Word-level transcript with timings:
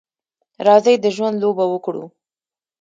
راځئ 0.65 0.95
د 1.01 1.05
ژوند 1.15 1.35
لوبه 1.43 1.65
وکړو. 1.69 2.05